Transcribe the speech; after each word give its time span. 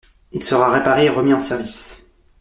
Il 0.31 0.41
sera 0.41 0.71
réparé 0.71 1.05
et 1.05 1.09
remis 1.09 1.31
en 1.35 1.39
service. 1.39 2.11